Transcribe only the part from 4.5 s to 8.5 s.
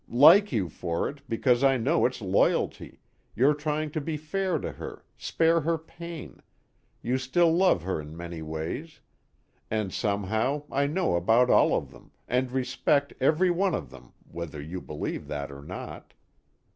to her, spare her pain, you still love her in many